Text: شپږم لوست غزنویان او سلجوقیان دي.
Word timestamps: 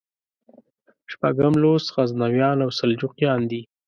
شپږم 1.11 1.53
لوست 1.61 1.87
غزنویان 1.95 2.57
او 2.65 2.69
سلجوقیان 2.79 3.41
دي. 3.51 3.61